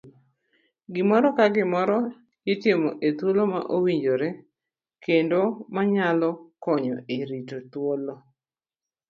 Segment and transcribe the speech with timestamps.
[0.93, 1.97] Gimoro ka moro
[2.53, 4.29] itimo e thuolo ma owinjore
[5.05, 5.39] kendo
[5.73, 6.29] manyalo
[6.63, 8.15] konyo e rito thuolo.